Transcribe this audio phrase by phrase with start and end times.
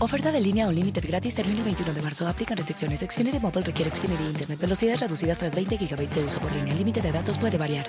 [0.00, 2.26] Oferta de línea o límite gratis termina el 21 de marzo.
[2.26, 3.00] Aplican restricciones.
[3.00, 4.58] Xfinity Mobile requiere Xfinity Internet.
[4.58, 6.72] Velocidades reducidas tras 20 GB de uso por línea.
[6.72, 7.86] El límite de datos puede variar.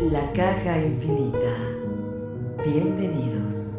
[0.00, 1.56] La caja infinita.
[2.64, 3.76] Bienvenidos.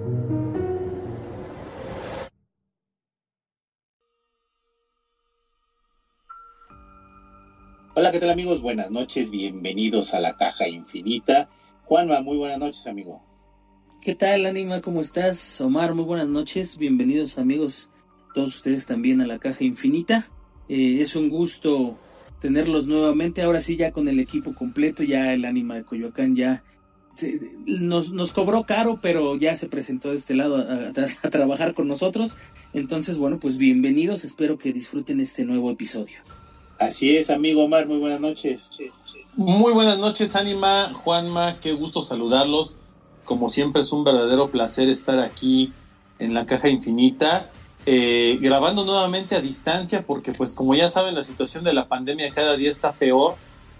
[7.95, 8.61] Hola, ¿qué tal amigos?
[8.61, 11.49] Buenas noches, bienvenidos a la caja infinita.
[11.88, 13.21] Juanma, muy buenas noches, amigo.
[14.03, 14.81] ¿Qué tal, Anima?
[14.81, 15.59] ¿Cómo estás?
[15.61, 16.77] Omar, muy buenas noches.
[16.77, 17.89] Bienvenidos, amigos,
[18.33, 20.27] todos ustedes también a la Caja Infinita.
[20.69, 21.97] Eh, es un gusto
[22.41, 23.41] tenerlos nuevamente.
[23.41, 26.63] Ahora sí, ya con el equipo completo, ya el Anima de Coyoacán ya
[27.15, 30.89] se- nos, nos cobró caro, pero ya se presentó de este lado a,
[31.23, 32.38] a trabajar con nosotros.
[32.73, 34.23] Entonces, bueno, pues bienvenidos.
[34.25, 36.19] Espero que disfruten este nuevo episodio.
[36.80, 38.70] Así es, amigo Omar, muy buenas noches.
[39.36, 42.78] Muy buenas noches, Anima, Juanma, qué gusto saludarlos.
[43.25, 45.73] Como siempre es un verdadero placer estar aquí
[46.20, 47.50] en la caja infinita,
[47.88, 52.31] eh, grabando nuevamente a distancia, porque pues como ya saben la situación de la pandemia
[52.31, 53.36] cada día está peor.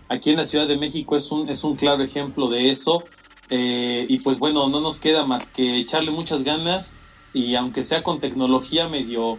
[0.10, 3.04] Aquí en la Ciudad de México es un, es un claro ejemplo de eso.
[3.50, 6.96] Eh, y pues bueno, no nos queda más que echarle muchas ganas
[7.32, 9.38] y aunque sea con tecnología medio,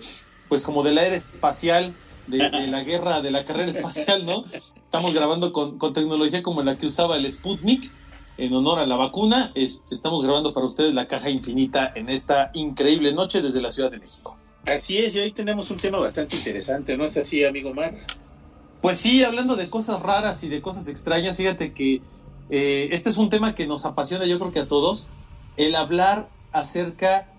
[0.49, 1.95] pues como de la era espacial,
[2.28, 4.44] de, de la guerra, de la carrera espacial, ¿no?
[4.53, 7.91] Estamos grabando con, con tecnología como la que usaba el Sputnik
[8.37, 9.50] en honor a la vacuna.
[9.55, 13.91] Este, estamos grabando para ustedes la caja infinita en esta increíble noche desde la Ciudad
[13.91, 14.37] de México.
[14.67, 17.94] Así es, y hoy tenemos un tema bastante interesante, ¿no es así, amigo Omar?
[18.83, 22.03] Pues sí, hablando de cosas raras y de cosas extrañas, fíjate que
[22.50, 25.09] eh, este es un tema que nos apasiona, yo creo que a todos,
[25.56, 27.33] el hablar acerca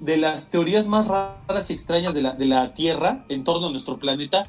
[0.00, 3.70] de las teorías más raras y extrañas de la, de la Tierra en torno a
[3.70, 4.46] nuestro planeta.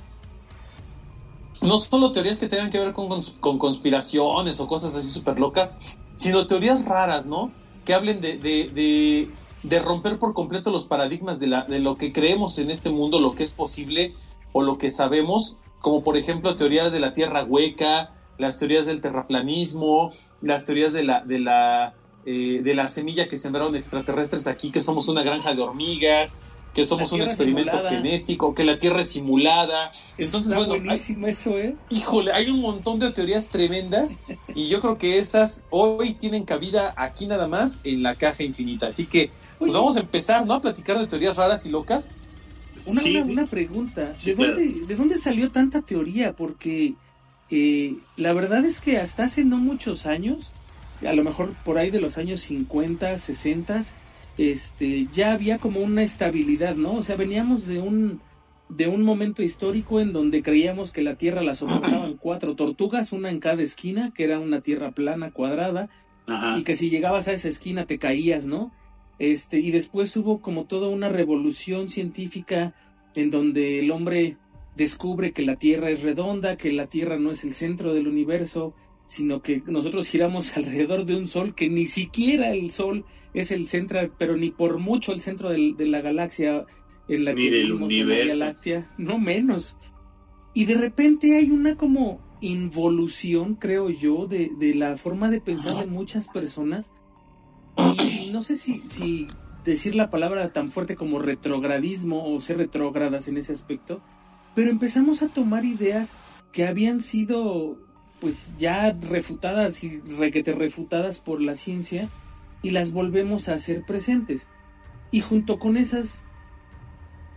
[1.62, 3.10] No solo teorías que tengan que ver con,
[3.40, 7.52] con conspiraciones o cosas así súper locas, sino teorías raras, ¿no?
[7.86, 9.30] Que hablen de, de-
[9.64, 13.20] de- romper por completo los paradigmas de, la, de lo que creemos en este mundo,
[13.20, 14.14] lo que es posible
[14.54, 19.02] o lo que sabemos, como por ejemplo teorías de la Tierra hueca, las teorías del
[19.02, 20.10] terraplanismo,
[20.42, 21.96] las teorías de la, de la,
[22.28, 26.38] eh, de la semilla que sembraron extraterrestres aquí, que somos una granja de hormigas,
[26.74, 27.90] que somos un experimento simulada.
[27.90, 29.92] genético, que la Tierra es simulada.
[30.18, 31.76] Entonces, Está bueno, hay- eso, ¿eh?
[31.90, 34.20] Híjole, hay un montón de teorías tremendas
[34.54, 38.88] y yo creo que esas hoy tienen cabida aquí nada más en la caja infinita.
[38.88, 40.54] Así que pues Oye, vamos a empezar, ¿no?
[40.54, 42.14] A platicar de teorías raras y locas.
[42.86, 44.14] Una, Sí, una, una pregunta.
[44.18, 44.54] Sí, ¿De, claro.
[44.58, 46.36] dónde, ¿De dónde salió tanta teoría?
[46.36, 46.94] Porque
[47.50, 50.52] eh, la verdad es que hasta hace no muchos años,
[51.06, 53.82] a lo mejor por ahí de los años 50, 60,
[54.38, 56.94] este, ya había como una estabilidad, ¿no?
[56.94, 58.22] O sea, veníamos de un,
[58.70, 63.30] de un momento histórico en donde creíamos que la Tierra la soportaban cuatro tortugas, una
[63.30, 65.90] en cada esquina, que era una Tierra plana, cuadrada,
[66.28, 66.58] Ajá.
[66.58, 68.72] y que si llegabas a esa esquina te caías, ¿no?
[69.20, 72.76] Este, y después hubo como toda una revolución científica
[73.16, 74.38] en donde el hombre
[74.76, 78.76] descubre que la Tierra es redonda, que la Tierra no es el centro del universo,
[79.08, 83.68] sino que nosotros giramos alrededor de un sol que ni siquiera el sol es el
[83.68, 86.66] centro, pero ni por mucho el centro del- de la galaxia
[87.08, 88.36] en la Ni que del vivimos, en la.
[88.48, 89.78] Láctea, no menos.
[90.54, 95.76] Y de repente hay una como involución, creo yo, de, de la forma de pensar
[95.78, 96.92] de muchas personas.
[97.78, 99.28] Y, no sé si, si
[99.64, 104.02] decir la palabra tan fuerte como retrogradismo o ser retrógradas en ese aspecto,
[104.56, 106.18] pero empezamos a tomar ideas
[106.52, 107.78] que habían sido
[108.20, 112.10] pues ya refutadas y requete refutadas por la ciencia
[112.62, 114.50] y las volvemos a hacer presentes.
[115.12, 116.24] Y junto con esas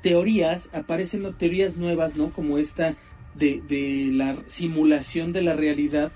[0.03, 1.35] teorías aparecen ¿no?
[1.35, 2.33] teorías nuevas, ¿no?
[2.33, 2.93] Como esta
[3.35, 6.13] de, de la simulación de la realidad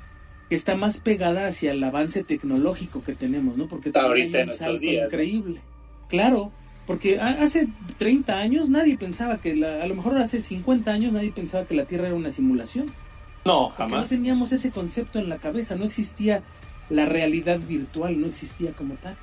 [0.49, 3.69] que está más pegada hacia el avance tecnológico que tenemos, ¿no?
[3.69, 5.07] Porque Ahorita hay un salto días, ¿no?
[5.07, 5.61] increíble.
[6.09, 6.53] Claro,
[6.87, 11.33] Porque hace 30 años nadie pensaba que, la, a lo mejor hace 50 años nadie
[11.33, 12.93] pensaba que la Tierra era una simulación.
[13.45, 14.03] No, Porque jamás.
[14.03, 16.43] no teníamos ese concepto en la cabeza, no existía
[16.89, 19.17] la realidad virtual, no existía como tal.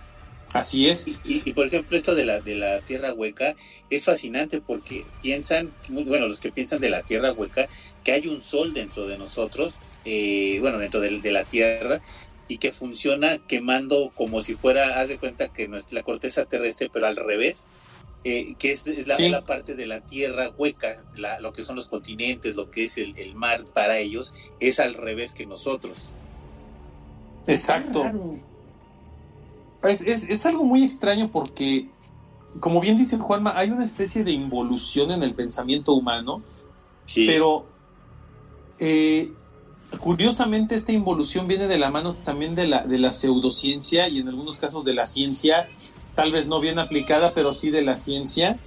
[0.54, 1.08] Así es.
[1.08, 3.56] Y, y- y, por ejemplo, esto de la, de la tierra hueca
[3.90, 7.68] es fascinante porque piensan, muy- bueno, los que piensan de la tierra hueca,
[8.04, 9.76] que hay un sol dentro de nosotros,
[10.06, 12.02] eh, bueno, dentro de, de la tierra,
[12.50, 16.44] y que funciona quemando como si fuera, haz de cuenta que no es la corteza
[16.46, 17.68] terrestre, pero al revés,
[18.24, 19.30] eh, que es, es la, Sí.
[19.30, 22.98] la parte de la tierra hueca, la- lo que son los continentes, lo que es
[22.98, 26.14] el, el mar para ellos, es al revés que nosotros.
[27.48, 28.02] Exacto.
[28.02, 28.32] Claro.
[29.84, 31.90] Es, es- es algo muy extraño porque,
[32.60, 36.44] como bien dice Juanma, hay una especie de involución en el pensamiento humano,
[37.06, 37.26] Sí.
[37.26, 37.66] pero
[38.80, 39.32] eh,
[40.00, 44.28] curiosamente esta involución viene de la mano también de la, de la pseudociencia y en
[44.28, 45.68] algunos casos de la ciencia,
[46.16, 48.60] tal vez no bien aplicada, pero sí de la ciencia.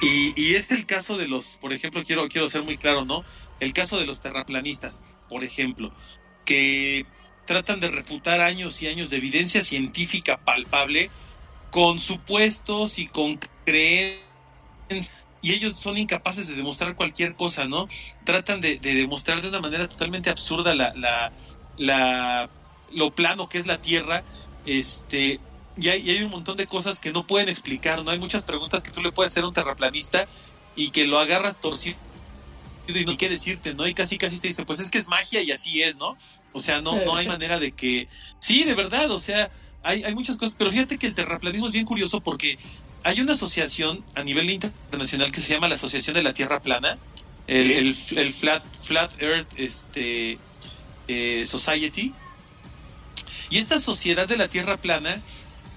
[0.00, 3.24] Y, y es el caso de los, por ejemplo, quiero, quiero ser muy claro, ¿no?
[3.60, 5.94] El caso de los terraplanistas, por ejemplo,
[6.44, 7.06] que
[7.46, 11.10] tratan de refutar años y años de evidencia científica palpable
[11.70, 14.20] con supuestos y con creencias
[15.42, 17.88] y ellos son incapaces de demostrar cualquier cosa, ¿no?
[18.24, 21.32] Tratan de, de demostrar de una manera totalmente absurda la, la,
[21.76, 22.50] la-
[22.92, 24.24] lo plano que es la Tierra,
[24.66, 25.40] este,
[25.80, 28.10] y hay, y hay un montón de cosas que no pueden explicar, ¿no?
[28.10, 30.26] Hay muchas preguntas que tú le puedes hacer a un terraplanista
[30.76, 31.96] y que lo agarras torcido
[32.88, 33.86] y no hay qué decirte, ¿no?
[33.86, 36.16] Y casi casi te dice, pues es que es magia y así es, ¿no?
[36.52, 38.08] O sea, no, no hay manera de que...
[38.40, 39.50] Sí, de verdad, o sea,
[39.84, 42.58] hay, hay muchas cosas, pero fíjate que el terraplanismo es bien curioso porque
[43.04, 46.98] hay una asociación a nivel internacional que se llama la Asociación de la Tierra Plana,
[47.46, 50.38] el- el Flat, Flat Earth este,
[51.06, 52.12] eh, Society.
[53.50, 55.20] Y esta sociedad de la Tierra Plana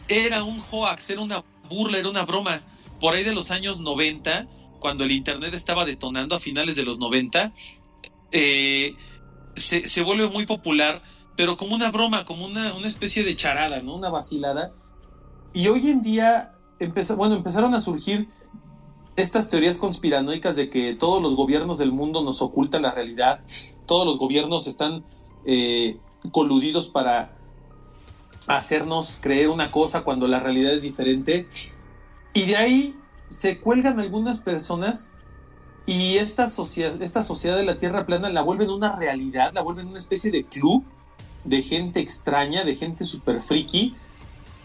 [0.08, 2.62] era un hoax, era una burla, era una broma.
[3.00, 4.48] Por ahí de los años 90,
[4.80, 7.54] cuando el Internet estaba detonando a finales de los 90,
[8.32, 8.96] eh,
[9.56, 11.04] se, se vuelve muy popular,
[11.36, 13.96] pero como una broma, como una, una especie de charada, ¿no?
[13.96, 14.74] Una vacilada.
[15.54, 18.28] Y hoy en día, empezó, bueno, empezaron a surgir
[19.16, 23.42] estas teorías conspiranoicas de que todos los gobiernos del mundo nos ocultan la realidad,
[23.86, 25.04] todos los gobiernos están
[25.46, 26.00] eh,
[26.32, 27.38] coludidos para
[28.48, 31.48] hacernos creer una cosa cuando la realidad es diferente.
[32.34, 32.96] Y de ahí
[33.30, 35.14] se cuelgan algunas personas
[35.86, 39.88] y esta sociedad, esta sociedad de la Tierra plana la vuelven una realidad, la vuelven
[39.88, 40.84] una especie de club
[41.44, 43.96] de gente extraña, de gente super friki,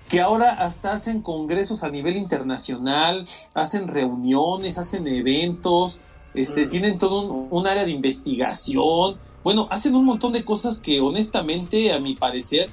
[0.09, 6.01] que ahora hasta hacen congresos a nivel internacional, hacen reuniones, hacen eventos,
[6.35, 6.69] este, Mm.
[6.69, 9.17] tienen todo un, un área de investigación.
[9.43, 12.71] Bueno, hacen un montón de cosas que honestamente, a mi parecer,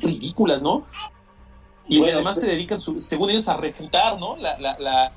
[0.00, 0.84] ridículas, ¿no?
[1.88, 4.36] Y Bueno, además se dedican, su- según ellos, a refutar, ¿no?
[4.36, 5.12] La, la, la,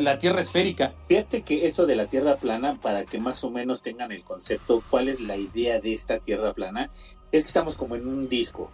[0.00, 0.94] la Tierra esférica.
[1.08, 4.82] Fíjate que esto de la Tierra plana, para que más o menos tengan el concepto,
[4.90, 6.90] cuál es la idea de esta Tierra plana,
[7.32, 8.70] es que estamos como en un disco.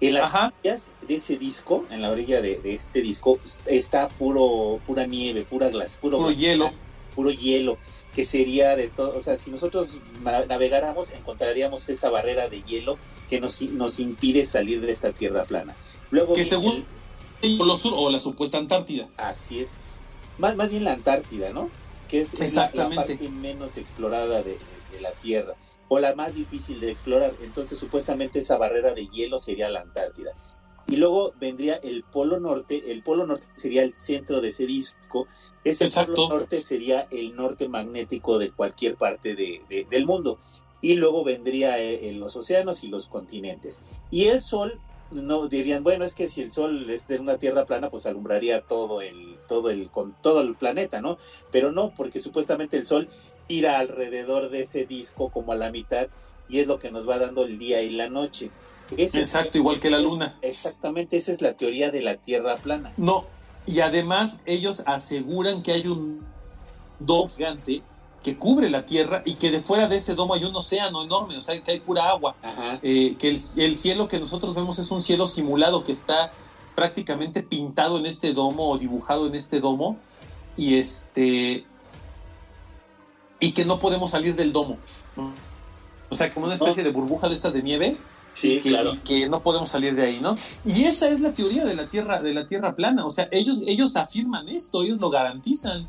[0.00, 0.52] En las Ajá.
[0.64, 5.42] orillas de ese disco, en la orilla de, de este disco, está puro, pura nieve,
[5.42, 6.72] pura glas, puro, hielo.
[7.14, 7.76] puro hielo,
[8.14, 9.88] que sería de todo, o sea, si nosotros
[10.22, 12.98] na- navegáramos, encontraríamos esa barrera de hielo
[13.30, 15.74] que nos, nos impide salir de esta Tierra plana.
[16.10, 16.84] Luego Que según
[17.42, 19.08] el- el Polo Sur o la supuesta Antártida.
[19.16, 19.70] Así es.
[20.38, 21.70] Más, más bien la Antártida, ¿no?
[22.08, 22.96] Que es, Exactamente.
[22.96, 24.58] la parte menos explorada de,
[24.92, 25.54] de la Tierra.
[25.88, 27.32] O la más difícil de explorar.
[27.42, 30.32] Entonces, supuestamente esa barrera de hielo sería la Antártida.
[30.88, 32.90] Y luego vendría el Polo Norte.
[32.90, 35.26] El Polo Norte sería el centro de ese disco.
[35.64, 36.14] Ese Exacto.
[36.14, 40.38] Polo Norte sería el norte magnético de cualquier parte de- de- del mundo.
[40.80, 43.82] Y luego vendría eh, eh, los océanos y los continentes.
[44.10, 44.80] Y el Sol
[45.12, 48.62] no dirían bueno es que si el sol es de una tierra plana pues alumbraría
[48.62, 51.18] todo el todo el con todo el planeta no
[51.50, 53.10] pero no porque supuestamente el sol
[53.46, 56.08] gira alrededor de ese disco como a la mitad
[56.48, 58.50] y es lo que nos va dando el día y la noche
[58.96, 60.36] Ese es- Exacto, igual que la es- luna.
[60.42, 63.24] exactamente esa es la teoría de la tierra plana No,
[63.66, 66.24] y además ellos aseguran que hay un
[66.98, 67.82] domo gigante
[68.22, 71.36] que cubre la Tierra y que de fuera de ese domo hay un océano enorme,
[71.36, 72.36] o sea, que hay pura agua.
[72.40, 72.78] Ajá.
[72.80, 76.30] Eh, que el, el cielo que nosotros vemos es un cielo simulado que está
[76.76, 79.96] prácticamente pintado en este domo o dibujado en este domo
[80.56, 81.64] y este
[83.40, 84.78] y que no podemos salir del domo.
[86.08, 87.96] O sea, como una especie de burbuja de estas de nieve
[88.32, 90.36] sí que, claro que no podemos salir de ahí, ¿no?
[90.64, 93.04] Y esa es la teoría de la tierra, de la tierra plana.
[93.04, 95.88] O sea, ellos, ellos afirman esto, ellos lo garantizan.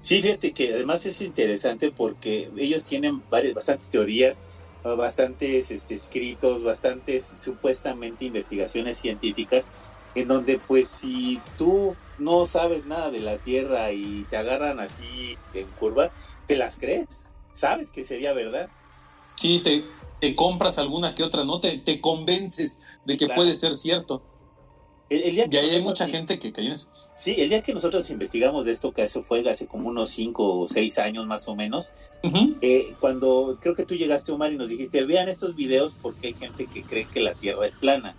[0.00, 4.40] Sí, fíjate que además es interesante porque ellos tienen varias, bastantes teorías
[4.82, 9.68] bastantes este, escritos, bastantes supuestamente investigaciones científicas,
[10.14, 15.38] en donde pues si tú no sabes nada de la Tierra y te agarran así
[15.54, 16.10] en curva,
[16.46, 18.68] te las crees, sabes que sería verdad.
[19.36, 19.84] Sí, te,
[20.22, 21.58] te compras alguna que otra, ¿no?
[21.58, 24.22] Te, te convences de que puede ser cierto.
[25.10, 26.90] El, día y ahí hay mucha gente que cae en eso.
[27.16, 30.60] Sí, el día que nosotros investigamos de esto, que eso fue hace como unos cinco
[30.60, 31.92] o seis años más o menos,
[32.60, 36.34] eh, cuando creo que tú llegaste, Omar, y nos dijiste, vean estos videos porque hay
[36.34, 38.14] gente que cree que la Tierra es plana.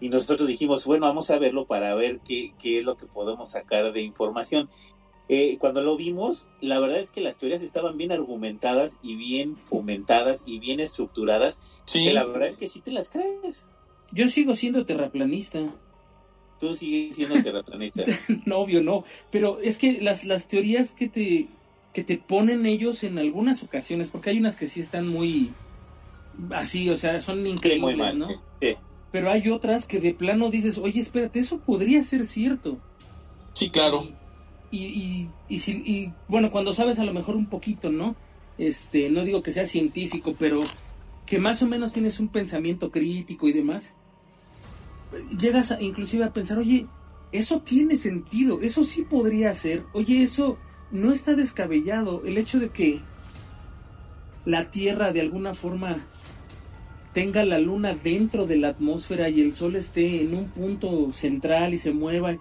[0.00, 3.50] Y nosotros dijimos, bueno, vamos a verlo para ver qué, qué es lo que podemos
[3.50, 4.68] sacar de información.
[5.28, 9.56] Eh, cuando lo vimos, la verdad es que las teorías estaban bien argumentadas y bien
[9.56, 11.60] fomentadas y bien estructuradas.
[11.84, 12.04] Sí.
[12.04, 13.66] Que la verdad es que sí te las crees.
[14.12, 15.74] Yo sigo siendo terraplanista.
[16.60, 18.04] Tú sigues siendo terraplanista.
[18.46, 19.04] no, obvio no.
[19.32, 21.48] Pero es que las, las teorías que te,
[21.92, 25.50] que te ponen ellos en algunas ocasiones, porque hay unas que sí están muy
[26.50, 28.28] así, o sea, son increíbles, ¿no?
[28.60, 28.76] Sí.
[29.12, 32.78] Pero hay otras que de plano dices, oye, espérate, eso podría ser cierto.
[33.52, 34.04] Sí, claro.
[34.04, 34.14] Y,
[34.70, 38.16] y, y, si, y bueno, cuando sabes a lo mejor un poquito, ¿no?
[38.58, 40.62] Este, no digo que sea científico, pero
[41.26, 43.98] que más o menos tienes un pensamiento crítico y demás,
[45.40, 46.86] llegas inclusive a pensar, oye,
[47.32, 50.58] eso tiene sentido, eso sí podría ser, oye, eso
[50.90, 53.00] no está descabellado, el hecho de que
[54.44, 55.96] la Tierra de alguna forma
[57.12, 61.74] tenga la luna dentro de la atmósfera y el sol esté en un punto central
[61.74, 62.36] y se mueva,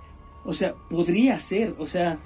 [0.46, 2.20] o sea, podría ser, o sea...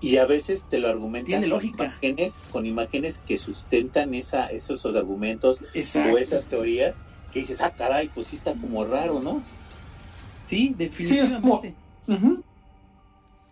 [0.00, 1.76] Y a veces te lo argumentan tiene lógica.
[1.76, 6.94] Con, imágenes, con imágenes que sustentan esa, esos, argumentos o esas teorías
[7.32, 9.42] que dices, ah, caray, pues sí está como raro, ¿no?
[10.44, 11.74] Sí, definitivamente.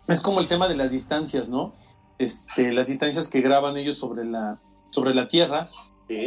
[0.07, 1.73] es, como, el tema de las distancias, ¿no?
[2.19, 4.59] Este, las distancias que graban ellos sobre la,
[4.91, 5.71] sobre la Tierra,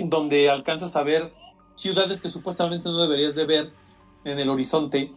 [0.06, 1.32] donde alcanzas a ver
[1.76, 3.72] ciudades que supuestamente no deberías de ver
[4.24, 5.12] en el horizonte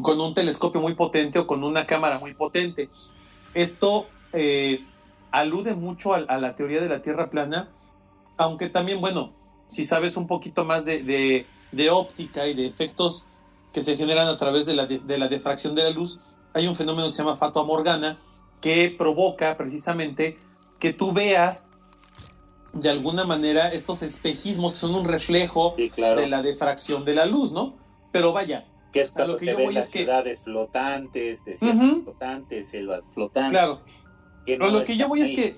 [0.00, 2.88] con un telescopio muy potente o con una cámara muy potente.
[3.54, 4.84] Esto eh,
[5.30, 7.68] alude mucho a, la teoría de la Tierra plana,
[8.36, 9.32] aunque también, bueno,
[9.66, 11.46] si sabes un poquito más de,
[11.90, 13.26] óptica y de efectos
[13.72, 16.20] que se generan a través de la, de, la defracción de la luz,
[16.54, 18.18] hay un fenómeno que se llama fatua morgana
[18.60, 20.38] que provoca precisamente
[20.78, 21.70] que tú veas
[22.72, 27.52] de alguna manera estos espejismos que son un reflejo de la defracción de la luz,
[27.52, 27.74] ¿no?
[28.12, 33.50] Pero vaya, que es lo que yo voy las ciudades flotantes, desiertos flotantes, selvas flotantes.
[33.52, 33.80] Claro.
[34.44, 35.56] Pero lo que yo voy es que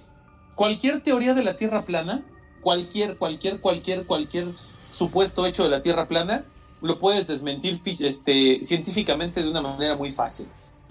[0.54, 2.24] cualquier teoría de la Tierra plana
[2.64, 4.46] cualquier, cualquier, cualquier, cualquier
[4.90, 6.44] supuesto hecho de la Tierra plana,
[6.80, 10.48] lo puedes desmentir este, científicamente de una manera muy fácil.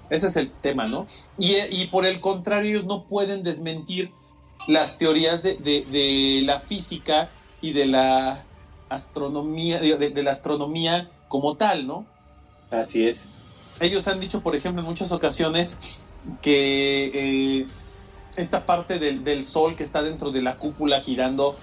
[0.09, 1.07] Ese es el tema, ¿no?
[1.37, 4.11] Y, por el contrario, ellos no pueden desmentir
[4.67, 7.29] las teorías de, la física
[7.61, 8.45] y de la
[8.89, 12.05] astronomía, de, la astronomía como tal, ¿no?
[12.73, 13.29] Así es.
[13.79, 16.05] Ellos han dicho, por ejemplo, en muchas ocasiones
[16.41, 17.67] que eh,
[18.35, 21.55] esta parte del, sol que está dentro de la cúpula girando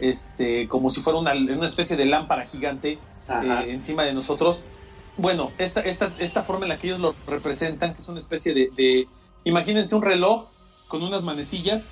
[0.00, 2.98] este, como si fuera una, una especie de lámpara gigante
[3.28, 4.64] eh, encima de nosotros.
[5.16, 8.54] Bueno, esta, esta, esta forma en la que ellos lo representan, que es una especie
[8.54, 9.08] de,
[9.44, 10.48] imagínense un reloj
[10.86, 11.90] con unas manecillas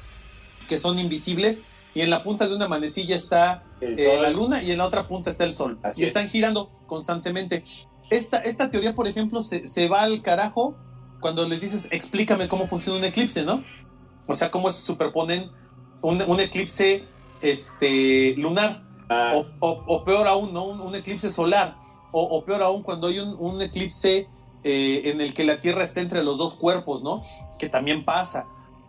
[0.68, 1.61] que son invisibles
[1.95, 5.09] y en la punta de una manecilla está eh, la luna y en la otra
[5.09, 5.78] punta está el sol.
[5.97, 7.64] y están girando constantemente.
[8.10, 10.76] Esta, esta teoría, por ejemplo, se, se va al carajo
[11.20, 13.64] cuando les dices, explícame cómo funciona un eclipse, ¿no?
[14.26, 15.50] O sea, cómo se superponen
[16.02, 17.04] un, eclipse
[17.40, 18.82] este, lunar.
[19.08, 19.42] Ah.
[19.60, 20.66] O, peor aún, ¿no?
[20.66, 21.76] Un, eclipse solar.
[22.12, 24.28] O, peor aún, cuando hay un, eclipse
[24.64, 27.22] eh, en el que la Tierra está entre los dos cuerpos, ¿no?
[27.58, 28.46] Que también pasa.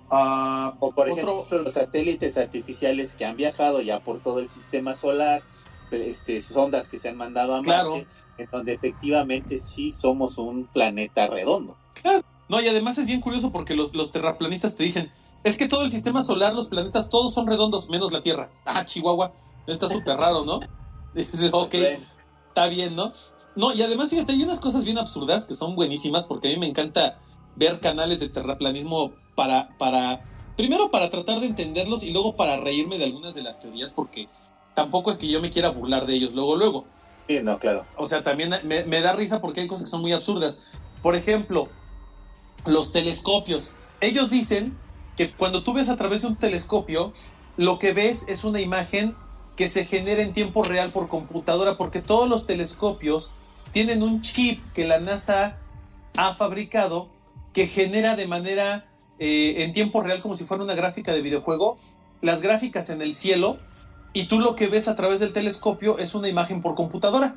[0.09, 4.93] Ah, o por ejemplo, los satélites artificiales que han viajado ya por todo el sistema
[4.93, 5.43] solar,
[5.91, 11.27] este, sondas que se han mandado a Marte, en donde efectivamente sí somos un planeta
[11.27, 11.77] redondo.
[12.01, 12.23] Claro.
[12.49, 15.11] No, y además es bien curioso porque los, los terraplanistas te dicen,
[15.43, 18.49] es que todo el sistema solar, los planetas, todos son redondos, menos la Tierra.
[18.65, 19.33] Ah, Chihuahua,
[19.65, 20.59] está súper raro, ¿no?
[21.13, 21.73] Dices, ok,
[22.49, 23.13] está bien, ¿no?
[23.55, 26.57] No, y además, fíjate, hay unas cosas bien absurdas que son buenísimas porque a mí
[26.57, 27.19] me encanta
[27.55, 30.23] ver canales de terraplanismo para, para,
[30.55, 34.29] primero para tratar de entenderlos y luego para reírme de algunas de las teorías porque
[34.77, 36.85] tampoco es que yo me quiera burlar de ellos luego, luego.
[37.27, 37.83] Sí, no, claro.
[37.95, 40.77] O sea, también me, me da risa porque hay cosas que son muy absurdas.
[41.01, 41.67] Por ejemplo,
[42.67, 43.71] los telescopios.
[44.01, 44.77] Ellos dicen
[45.15, 47.11] que cuando tú ves a través de un telescopio,
[47.57, 49.15] lo que ves es una imagen
[49.55, 53.33] que se genera en tiempo real por computadora, porque todos los telescopios
[53.71, 55.57] tienen un chip que la NASA
[56.17, 57.09] ha fabricado
[57.51, 58.85] que genera de manera
[59.17, 61.77] eh, en tiempo real como si fuera una gráfica de videojuego,
[62.21, 63.57] las gráficas en el cielo
[64.19, 67.35] y tú lo que ves a través del telescopio es una imagen por computadora.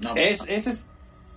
[0.00, 0.90] No, Es, ese es.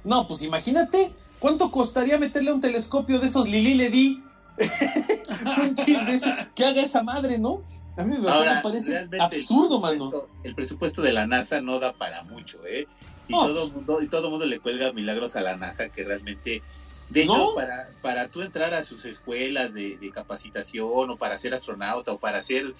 [0.03, 4.23] No, pues imagínate cuánto costaría meterle a un telescopio de esos Lili Ledi.
[5.61, 7.61] un chip de eso, que haga esa madre, ¿no?
[7.95, 10.27] A mí me, Ahora, me parece absurdo, el mano.
[10.43, 12.87] El presupuesto de la NASA no da para mucho, ¿eh?
[13.27, 13.45] Y No.
[13.47, 16.63] todo mundo y todo mundo le cuelga milagros a la NASA que realmente
[17.09, 17.55] de hecho No.
[17.55, 22.19] para para tú entrar a sus escuelas de, de capacitación o para ser astronauta o
[22.19, 22.73] para ser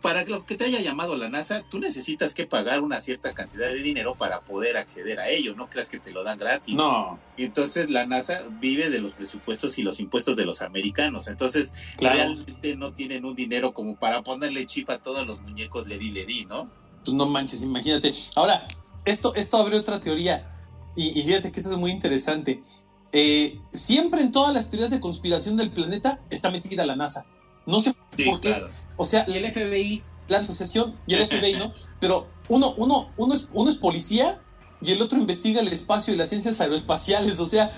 [0.00, 3.66] para lo que te haya llamado la NASA, tú necesitas que pagar una cierta cantidad
[3.68, 6.76] de dinero para poder acceder a ello, no creas que te lo dan gratis.
[6.76, 11.26] No, Y entonces la NASA vive de los presupuestos y los impuestos de los americanos.
[11.26, 12.18] Entonces, claro.
[12.18, 16.10] realmente no tienen un dinero como para ponerle chip a todos los muñecos le di,
[16.12, 16.70] le di, ¿no?
[17.04, 18.12] Pues no manches, imagínate.
[18.36, 18.68] Ahora,
[19.04, 20.56] esto, esto abre otra teoría.
[20.94, 22.62] Y, y fíjate que esto es muy interesante.
[23.12, 27.26] Eh, siempre en todas las teorías de conspiración del planeta está metida la NASA.
[27.66, 28.48] No sé Sí, por qué.
[28.50, 28.68] claro.
[28.96, 30.02] O sea, Y el FBI.
[30.28, 31.72] la asociación y el FBI, ¿no?
[32.00, 34.40] Pero uno, uno, uno, es, uno es policía
[34.82, 37.68] y el otro investiga el espacio y las ciencias aeroespaciales, o sea,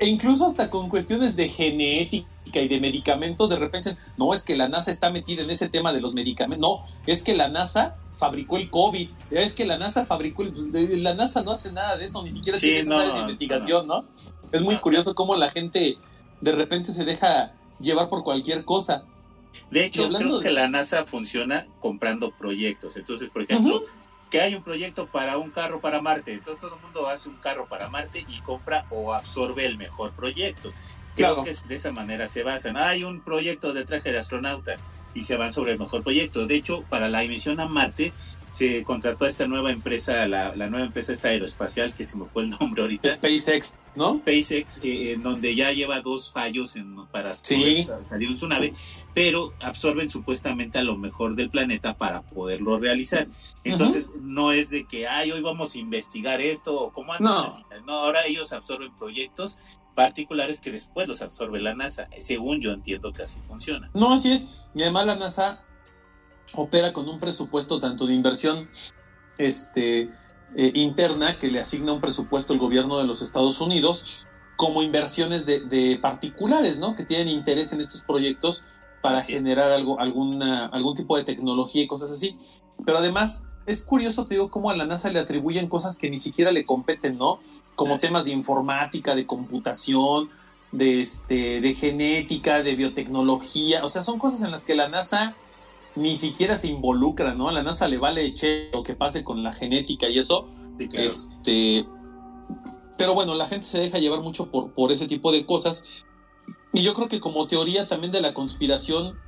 [0.00, 2.26] e incluso hasta con cuestiones de genética
[2.60, 5.68] y de medicamentos, de repente dicen, no, es que la NASA está metida en ese
[5.68, 9.76] tema de los medicamentos, no, es que la NASA fabricó el COVID, es que la
[9.78, 10.52] NASA fabricó el...
[10.52, 13.14] pues, La NASA no hace nada de eso, ni siquiera Sí, tiene esas no, áreas
[13.14, 14.04] de investigación, ¿no?
[14.52, 15.98] Es muy curioso cómo la gente
[16.40, 19.04] de repente se deja llevar por cualquier cosa.
[19.70, 22.96] De hecho, creo de- que la NASA funciona comprando proyectos.
[22.96, 23.80] Entonces, por ejemplo,
[24.30, 26.32] que hay un proyecto para un carro para Marte.
[26.32, 30.12] Entonces todo el mundo hace un carro para Marte y compra o absorbe el mejor
[30.12, 30.70] proyecto.
[31.14, 31.44] Creo Claro.
[31.44, 32.76] que de esa manera se basan.
[32.78, 34.76] Hay un proyecto de traje de astronauta
[35.14, 36.46] y se van sobre el mejor proyecto.
[36.46, 38.12] De hecho, para la emisión a Marte
[38.50, 42.26] se contrató a esta nueva empresa, la, la nueva empresa esta aeroespacial, que se me
[42.26, 43.14] fue el nombre ahorita.
[43.14, 44.16] SpaceX, ¿no?
[44.18, 47.86] SpaceX, eh, en donde ya lleva dos fallos en, para Sí.
[48.10, 48.74] salir en su nave,
[49.14, 53.26] pero absorben supuestamente a lo mejor del planeta para poderlo realizar.
[53.64, 57.54] Entonces, no es de que, ay, hoy vamos a investigar esto o como antes.
[57.86, 59.56] No, ahora ellos absorben proyectos
[59.94, 62.08] particulares que después los absorbe la NASA.
[62.18, 63.90] Según yo entiendo que así funciona.
[63.94, 64.68] No, así es.
[64.74, 65.62] Y además la NASA
[66.54, 68.68] opera con un presupuesto tanto de inversión
[69.38, 70.02] este,
[70.54, 74.26] eh, interna, que le asigna un presupuesto el gobierno de los Estados Unidos,
[74.56, 76.94] como inversiones de, de particulares, ¿no?
[76.94, 78.64] Que tienen interés en estos proyectos
[79.00, 79.38] para Así es.
[79.38, 82.38] generar algo, alguna, algún tipo de tecnología y cosas así.
[82.84, 86.18] Pero además, es curioso, te digo, cómo a la NASA le atribuyen cosas que ni
[86.18, 87.40] siquiera le competen, ¿no?
[87.74, 90.28] Como temas de informática, de computación,
[90.72, 93.84] de, este, de genética, de biotecnología.
[93.84, 95.34] O sea, son cosas en las que la NASA
[95.94, 97.48] ni siquiera se involucra, ¿no?
[97.48, 100.48] A la NASA le vale che lo que pase con la genética y eso.
[100.78, 101.06] Sí, claro.
[101.06, 101.86] Este,
[102.96, 105.84] pero bueno, la gente se deja llevar mucho por, por ese tipo de cosas.
[106.72, 109.18] Y yo creo que como teoría también de la conspiración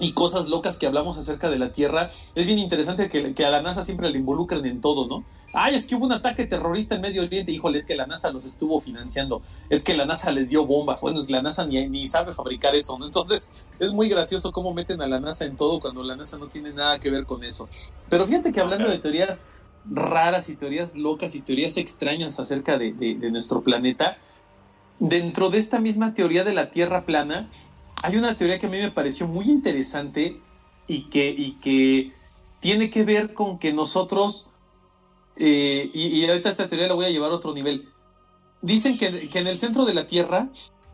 [0.00, 3.50] y cosas locas que hablamos acerca de la Tierra, es bien interesante que, que a
[3.50, 5.24] la NASA siempre le involucren en todo, ¿no?
[5.54, 7.50] Ay, es que hubo un ataque terrorista en Medio Oriente.
[7.50, 9.40] Híjole, es que la NASA los estuvo financiando.
[9.70, 11.00] Es que la NASA les dio bombas.
[11.00, 13.06] Bueno, es que la NASA ni, ni sabe fabricar eso, ¿no?
[13.06, 16.48] Entonces, es muy gracioso cómo meten a la NASA en todo cuando la NASA no
[16.48, 17.66] tiene nada que ver con eso.
[18.10, 19.46] Pero fíjate que hablando de teorías
[19.90, 24.18] raras y teorías locas y teorías extrañas acerca de- de nuestro planeta,
[24.98, 27.48] dentro de esta misma teoría de la Tierra plana,
[28.02, 30.40] hay una teoría que a mí me pareció muy interesante
[30.86, 32.12] y que, y que
[32.60, 34.48] tiene que ver con que nosotros,
[35.36, 37.88] eh, y, y ahorita esta teoría la voy a llevar a otro nivel,
[38.62, 40.48] dicen que, que en el centro de la Tierra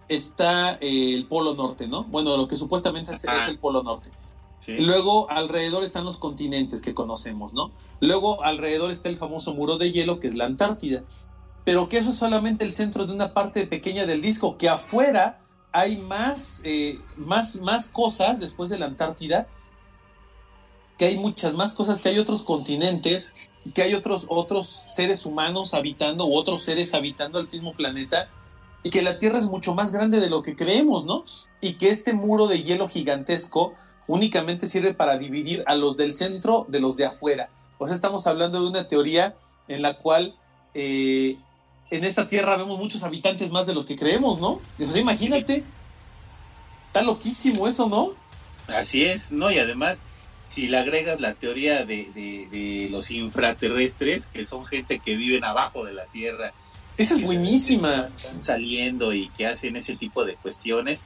[0.09, 2.05] está eh, el Polo Norte, ¿no?
[2.05, 4.11] Bueno, lo que supuestamente es el Polo Norte.
[4.61, 4.79] Sí.
[4.79, 7.71] Luego alrededor están los continentes que conocemos, ¿no?
[8.01, 11.05] Luego alrededor está el famoso muro de hielo que es la Antártida.
[11.65, 15.44] Pero que eso es solamente el centro de una parte pequeña del disco, que afuera
[15.75, 19.49] hay más, eh, más, más cosas después de la Antártida,
[20.97, 25.75] que hay muchas más cosas, que hay otros continentes, que hay otros, otros seres humanos
[25.75, 28.31] habitando u otros seres habitando el mismo planeta,
[28.85, 31.25] y que la Tierra es mucho más grande de lo que creemos, ¿no?
[31.61, 33.75] Y que este muro de hielo gigantesco
[34.07, 37.49] únicamente sirve para dividir a los del centro de los de afuera.
[37.79, 39.35] O sea, estamos hablando de una teoría
[39.67, 40.37] en la cual
[40.75, 41.37] eh,
[41.97, 44.61] en esta Tierra vemos muchos habitantes más de los que creemos, ¿no?
[44.79, 45.65] Imagínate,
[46.89, 48.13] está loquísimo eso, ¿no?
[48.75, 49.51] Así es, ¿no?
[49.51, 49.99] Y además,
[50.49, 55.45] si le agregas la teoría de, de- de los infraterrestres, que son gente que viven
[55.45, 56.53] abajo de la Tierra,
[56.97, 58.11] Esa es buenísima.
[58.17, 61.03] están saliendo y que hacen ese tipo de cuestiones,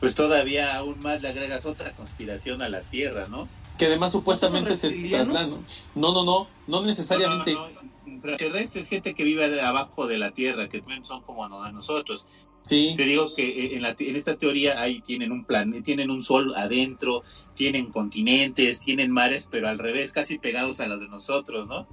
[0.00, 3.48] pues todavía aún más le agregas otra conspiración a la Tierra, ¿no?
[3.78, 5.64] Que además supuestamente ¿No se trasladan.
[5.94, 7.52] No, no, no, no necesariamente.
[7.54, 7.81] No, no, no,
[8.22, 12.26] Infraterrestres, gente que vive de- abajo de la Tierra, que también son como no- nosotros.
[12.62, 12.94] Sí.
[12.96, 16.22] Te digo que eh, en, la, en esta teoría ahí tienen un plan, tienen un
[16.22, 21.66] sol adentro, tienen continentes, tienen mares, pero al revés, casi pegados a los de nosotros,
[21.66, 21.88] ¿no?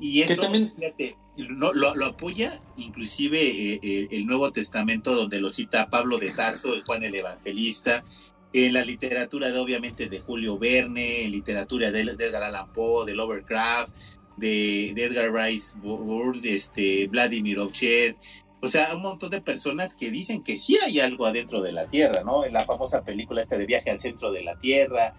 [0.00, 0.72] Y eso, también...
[0.74, 6.30] fíjate, lo, lo, apoya inclusive eh, eh, el Nuevo Testamento, donde lo cita Pablo de
[6.30, 8.04] Tarso, el Juan el Evangelista,
[8.54, 13.14] en la literatura de obviamente de Julio Verne, en literatura de, Edgar Allan Poe, de
[13.14, 13.92] Lovecraft,
[14.36, 18.16] de, Edgar Rice Burroughs, este, Vladimir Ovchet,
[18.60, 21.86] o sea, un montón de personas que dicen que sí hay algo adentro de la
[21.86, 22.44] Tierra, ¿no?
[22.44, 25.14] En la famosa película esta de viaje al centro de la Tierra,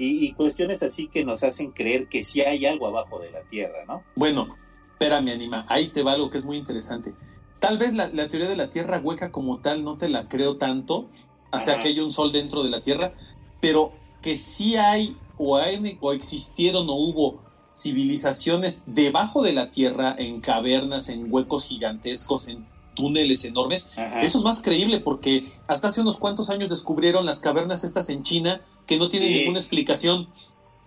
[0.00, 3.84] y, cuestiones así que nos hacen creer que sí hay algo abajo de la Tierra,
[3.86, 4.04] ¿no?
[4.14, 4.54] Bueno,
[4.92, 7.14] espérame, Anima, ahí te va algo que es muy interesante.
[7.58, 11.08] Tal vez la, teoría de la Tierra hueca como tal no te la creo tanto,
[11.50, 13.12] o sea, que hay un sol dentro de la Tierra,
[13.60, 17.47] pero que sí hay o, hay, o existieron o hubo
[17.78, 23.86] civilizaciones debajo de la Tierra, en cavernas, en huecos gigantescos, en túneles enormes.
[24.20, 28.22] Eso es más creíble porque hasta hace unos cuantos años descubrieron las cavernas estas en
[28.22, 30.28] China que no tienen ninguna explicación,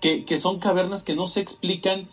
[0.01, 2.09] que, que son cavernas que no se explican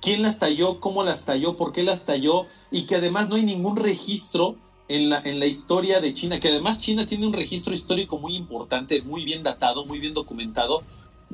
[0.00, 3.42] quién las talló, cómo las talló, por qué las talló y que además no hay
[3.42, 7.74] ningún registro en la, en la historia de China, que además China tiene un registro
[7.74, 10.84] histórico muy importante, muy bien datado, muy bien documentado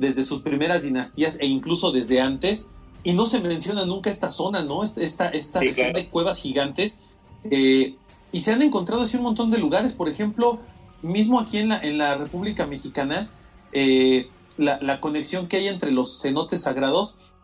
[0.01, 2.71] desde sus primeras dinastías e incluso desde antes,
[3.05, 4.83] y no se menciona nunca esta zona, ¿no?
[4.83, 7.01] Esta, esta región de cuevas gigantes,
[7.45, 7.95] eh,
[8.33, 10.59] y se han encontrado así un montón de lugares, por ejemplo,
[11.03, 13.31] mismo aquí en la, en la República Mexicana,
[13.73, 17.35] eh, la, conexión que hay entre los cenotes sagrados.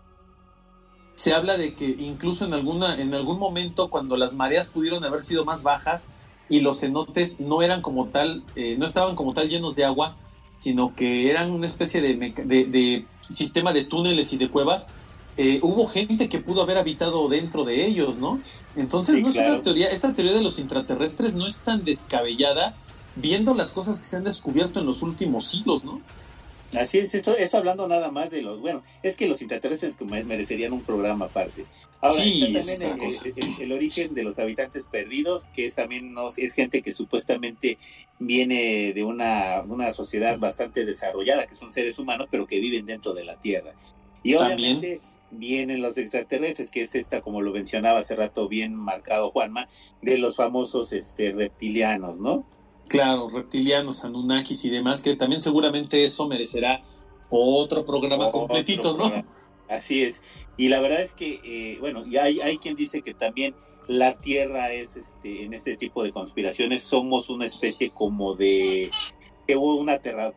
[1.14, 5.23] Se habla de que incluso en, alguna, en algún momento, cuando las mareas pudieron haber
[5.23, 6.09] sido más bajas
[6.49, 10.16] y los cenotes no eran como tal, eh, no estaban como tal llenos de agua,
[10.59, 14.88] sino que eran una especie de, de, sistema de túneles y de cuevas,
[15.37, 18.40] eh, hubo gente que pudo haber habitado dentro de ellos, ¿no?
[18.75, 22.75] Entonces, no es una teoría, esta teoría de los intraterrestres no es tan descabellada
[23.16, 26.01] viendo las cosas que se han descubierto en los últimos siglos, ¿no?
[26.73, 30.73] Así es, esto, esto hablando nada más de los, bueno, es que los intraterrestres merecerían
[30.73, 31.65] un programa aparte.
[32.01, 33.01] Ahora, sí, también
[33.61, 37.79] el, origen de los habitantes perdidos, que es también es gente que supuestamente
[38.19, 43.15] viene de una, una sociedad bastante desarrollada, que son seres humanos, pero que viven dentro
[43.15, 43.73] de la Tierra.
[44.23, 45.01] Y obviamente
[45.31, 49.69] vienen los extraterrestres, que es esta, como lo mencionaba hace rato, bien marcado Juanma,
[50.03, 52.45] de los famosos este, reptilianos, ¿no?
[52.88, 56.83] Claro, reptilianos, Anunnakis y demás, que también seguramente eso merecerá
[57.31, 59.25] otro programa completito, ¿no?
[59.68, 60.22] Así es.
[60.57, 63.55] Y la verdad es que, eh, bueno, y hay, hay quien dice que también
[63.88, 68.90] la Tierra es, este, en este tipo de conspiraciones, somos una especie como de,
[69.46, 70.33] que hubo una terra,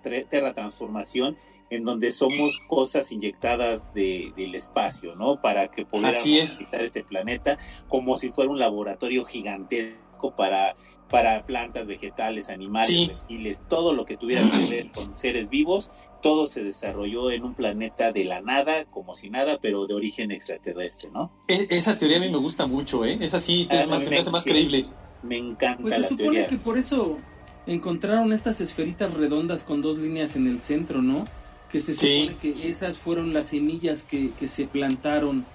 [0.53, 1.37] transformación
[1.69, 5.41] en donde somos cosas inyectadas de, del espacio, ¿no?
[5.41, 7.57] Para que pudiéramos visitar este planeta
[7.87, 10.75] como si fuera un laboratorio gigantesco para
[11.09, 15.89] para plantas, vegetales, animales, reptiles, todo lo que tuviera que ver con seres vivos,
[16.21, 20.31] todo se desarrolló en un planeta de la nada, como si nada, pero de origen
[20.31, 21.31] extraterrestre, ¿no?
[21.47, 23.17] E, esa teoría a mí me gusta mucho, ¿eh?
[23.21, 24.83] Esa sí ah, más, me, hace más creíble.
[25.23, 25.81] Me encanta.
[25.81, 27.17] Pues se supone que por eso
[27.65, 31.25] encontraron estas esferitas redondas con dos líneas en el centro, ¿no?
[31.71, 35.45] Que se supone que esas fueron las semillas que, que se plantaron,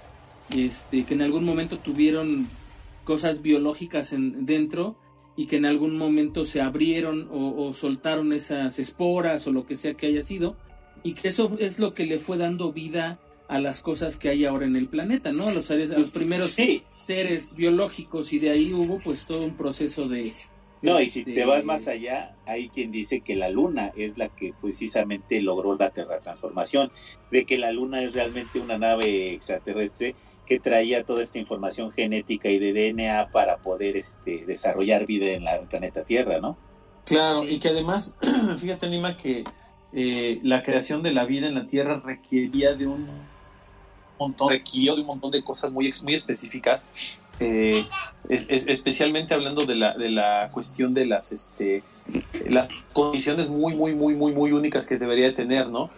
[0.50, 2.48] este, que en algún momento tuvieron
[3.04, 4.96] cosas biológicas en, dentro
[5.36, 9.94] y que en algún momento se abrieron o, soltaron esas esporas o lo que sea
[9.94, 10.56] que haya sido
[11.02, 14.44] y que eso es lo que le fue dando vida a las cosas que hay
[14.44, 15.48] ahora en el planeta, ¿no?
[15.48, 16.56] A los, seres, a los primeros
[16.90, 20.32] seres biológicos y de ahí hubo pues todo un proceso de...
[20.80, 24.18] No, y si este, te vas más allá, hay quien dice que la luna es
[24.18, 26.92] la que precisamente logró la terratransformación,
[27.30, 30.14] de que la luna es realmente una nave extraterrestre
[30.46, 35.44] que traía toda esta información genética y de DNA para poder este, desarrollar vida en
[35.44, 36.56] la, el planeta Tierra, ¿no?
[37.04, 38.16] Claro, y que además,
[38.58, 39.44] fíjate, Lima, que
[39.92, 43.08] eh, la creación de la vida en la Tierra requería de un
[44.18, 46.88] montón, requirió de un montón de cosas muy, muy específicas,
[47.40, 47.84] eh,
[48.28, 51.82] especialmente hablando de la, de la cuestión de las, este,
[52.48, 55.90] las condiciones muy, muy, muy, muy, muy únicas que debería tener, ¿no?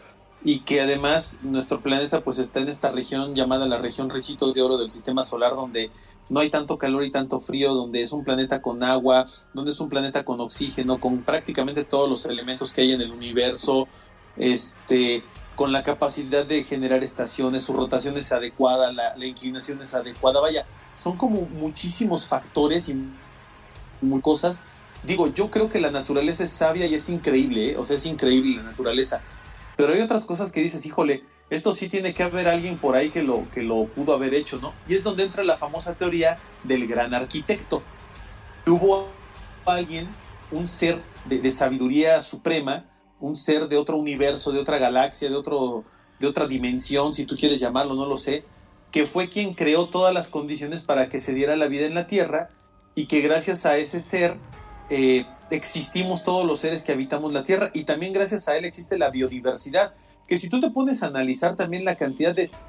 [0.47, 4.63] Y que además nuestro planeta pues está en esta región llamada la región Ricitos de
[4.63, 5.91] Oro del Sistema Solar donde
[6.29, 9.81] no hay tanto calor y tanto frío, donde es un planeta con agua, donde es
[9.81, 13.89] un planeta con oxígeno, con prácticamente todos los elementos que hay en el universo,
[14.37, 15.25] este,
[15.57, 20.65] con la capacidad de generar estaciones, su rotación es adecuada, la, inclinación es adecuada, vaya,
[20.95, 22.97] son como muchísimos factores y
[24.23, 24.63] cosas.
[25.03, 27.77] Digo, yo creo que la naturaleza es sabia y es increíble, ¿eh?
[27.77, 29.23] o sea, es increíble la naturaleza
[29.77, 33.11] pero hay otras cosas que dices, híjole, esto sí tiene que haber alguien por ahí
[33.11, 34.73] que lo, que lo pudo haber hecho, ¿no?
[34.89, 37.83] Y es donde entra la famosa teoría del gran arquitecto.
[38.67, 39.09] Hubo
[39.65, 40.09] alguien,
[40.51, 42.85] un ser de, sabiduría suprema,
[43.21, 45.85] un ser de otro universo, de otra galaxia, de, otro,
[46.19, 48.45] de otra dimensión, si tú quieres llamarlo, no lo sé,
[48.91, 52.07] que fue quien creó todas las condiciones para que se diera la vida en la
[52.07, 52.51] Tierra
[52.95, 54.37] y que gracias a ese ser
[54.91, 58.99] eh, existimos todos los seres que habitamos la Tierra y también gracias a él existe
[58.99, 59.95] la biodiversidad,
[60.27, 62.67] que si tú te pones a analizar también la cantidad de especies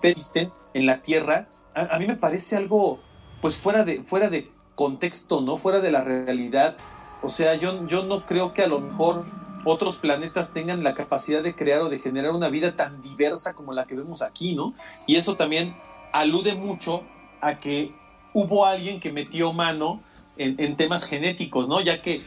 [0.00, 3.00] que existen en la Tierra, a, a mí me parece algo
[3.40, 5.56] pues fuera de, fuera de contexto, ¿no?
[5.56, 6.76] Fuera de la realidad.
[7.22, 9.24] O sea, yo, yo no creo que a lo mejor
[9.64, 13.72] otros planetas tengan la capacidad de crear o de generar una vida tan diversa como
[13.72, 14.74] la que vemos aquí, ¿no?
[15.06, 15.76] Y eso también
[16.12, 17.02] alude mucho
[17.40, 17.94] a que
[18.32, 20.02] hubo alguien que metió mano
[20.36, 21.80] en, en temas genéticos, ¿no?
[21.80, 22.22] Ya que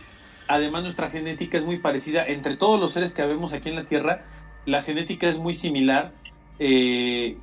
[0.47, 3.85] además nuestra genética es muy parecida entre todos los seres que vemos aquí en la
[3.85, 4.25] Tierra,
[4.65, 6.13] la genética es muy similar,
[6.59, 7.37] eh,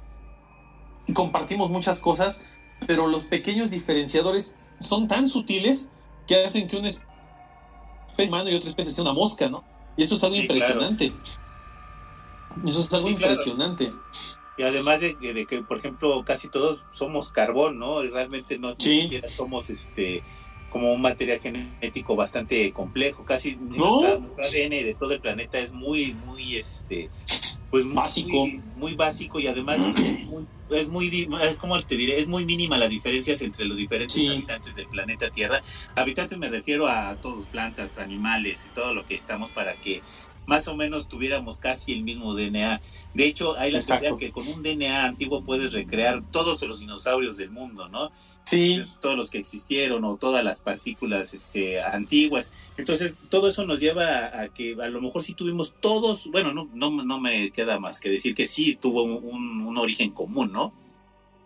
[1.15, 2.41] compartimos muchas cosas,
[2.87, 5.89] pero los pequeños diferenciadores son tan sutiles
[6.27, 9.65] que hacen que una especie humano y otra especie sea una mosca, ¿no?
[9.97, 11.13] Y eso es algo Sí, impresionante.
[12.67, 13.33] Eso es algo Sí, claro.
[13.33, 13.91] impresionante.
[14.59, 18.03] Y además de, de que, por ejemplo, casi todos somos carbón, ¿no?
[18.05, 18.97] Y realmente no Sí.
[18.97, 20.23] ni siquiera somos este
[20.73, 23.25] como un material genético bastante complejo.
[23.25, 24.01] Casi No.
[24.19, 27.11] nuestro ADN de todo el planeta es muy, muy este
[27.71, 28.37] pues muy- Básico.
[28.47, 32.19] muy, muy básico y además es muy, es muy di- eh, ¿cómo te diré?
[32.21, 34.29] Es muy mínima las diferencias entre los diferentes Sí.
[34.29, 35.63] habitantes del planeta Tierra.
[35.95, 40.03] Habitantes me refiero a todos, plantas, animales y todo lo que estamos para que
[40.47, 42.81] más o menos tuviéramos casi el mismo DNA.
[43.15, 47.37] De hecho, hay la teoría que con un DNA antiguo puedes recrear todos los dinosaurios
[47.37, 48.11] del mundo, ¿no?
[48.45, 52.51] Sí, Todos los que existieron o todas las partículas este, antiguas.
[52.77, 56.53] Entonces, todo eso nos lleva a, a que a lo mejor sí tuvimos todos, bueno,
[56.53, 60.73] no, no, no me queda más que decir que sí tuvo un, origen común, ¿no?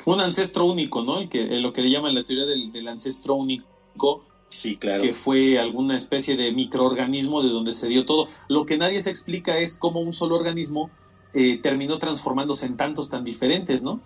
[0.04, 1.20] un ancestro único, ¿no?
[1.20, 5.02] El que, lo que le llaman la teoría del, del ancestro único, Sí, claro.
[5.02, 8.28] que fue alguna especie de microorganismo de donde se dio todo.
[8.48, 10.90] Lo que nadie se explica es cómo un solo organismo
[11.34, 14.00] eh, terminó transformándose en tantos tan diferentes, ¿no?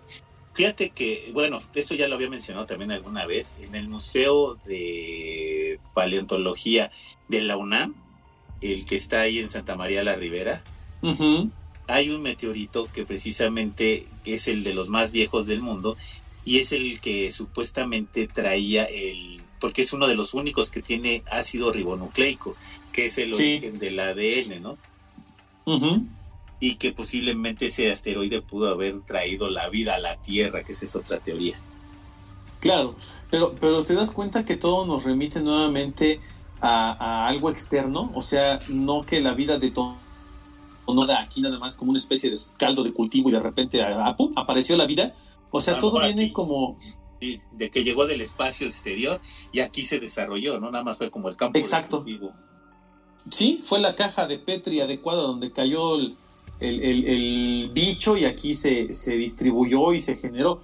[0.53, 5.79] Fíjate que, bueno, esto ya lo había mencionado también alguna vez, en el Museo de
[5.93, 6.91] Paleontología
[7.29, 7.95] de la UNAM,
[8.59, 10.61] el que está ahí en Santa María la Ribera,
[11.87, 15.95] hay un meteorito que precisamente es el de los más viejos del mundo
[16.43, 21.23] y es el que supuestamente traía el, porque es uno de los únicos que tiene
[21.31, 22.55] ácido ribonucleico,
[22.91, 23.43] que es el Sí.
[23.43, 24.77] origen del ADN, ¿no?
[26.59, 30.85] Y que posiblemente ese asteroide pudo haber traído la vida a la Tierra, que esa
[30.85, 31.57] es otra teoría.
[32.59, 32.95] Claro,
[33.29, 36.19] pero, pero te das cuenta que todo nos remite nuevamente
[36.59, 36.91] a,
[37.23, 39.95] a algo externo, o sea, no que la vida de todo
[40.87, 43.79] no era aquí nada más como una especie de caldo de cultivo y de repente
[44.17, 45.15] pum, apareció la vida,
[45.49, 46.31] o sea, todo viene aquí.
[46.33, 46.77] como,
[47.51, 50.71] de que llegó del espacio exterior y aquí se desarrolló, ¿no?
[50.71, 51.57] Nada más fue como el campo.
[51.59, 52.03] Exacto.
[53.29, 56.15] sí, fue la caja de Petri adecuada donde cayó el,
[56.59, 60.61] el- el- el bicho y aquí se, se distribuyó y se generó.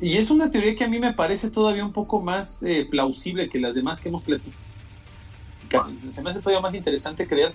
[0.00, 3.48] Y es una teoría que a mí me parece todavía un poco más eh, plausible
[3.48, 4.56] que las demás que hemos platicado.
[6.10, 7.52] Se me hace todavía más interesante creer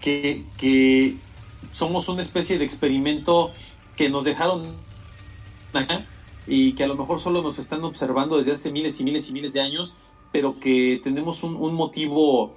[0.00, 1.16] que, que
[1.70, 3.52] somos una especie de experimento
[3.96, 4.62] que nos dejaron
[5.74, 6.06] acá
[6.46, 9.32] y que a lo mejor solo nos están observando desde hace miles y miles y
[9.32, 9.96] miles de años,
[10.32, 12.52] pero que tenemos un, un motivo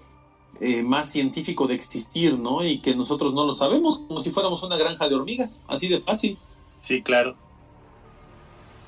[0.62, 2.66] eh, más científico de existir, ¿no?
[2.66, 6.00] Y que nosotros no lo sabemos, como si fuéramos una granja de hormigas, así de
[6.00, 6.38] fácil.
[6.82, 7.36] Sí, claro.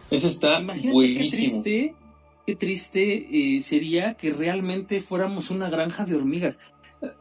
[0.09, 1.95] Eso está Imagínate qué triste,
[2.45, 6.57] qué triste eh, sería que realmente fuéramos una granja de hormigas.